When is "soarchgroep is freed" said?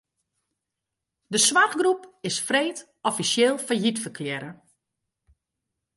1.45-2.77